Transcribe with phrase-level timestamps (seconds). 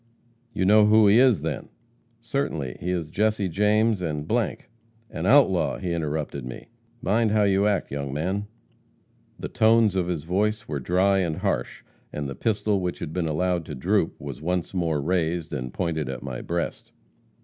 [0.51, 1.69] 'You know who he is then?'
[2.19, 6.69] 'Certainly, he is Jesse James and.' 'An outlaw!' he interrupted me.
[7.03, 8.47] 'Mind how you act, young man.'
[9.37, 13.27] The tones of his voice were dry and harsh, and the pistol which had been
[13.27, 16.91] allowed to droop was once more raised, and pointed at my breast.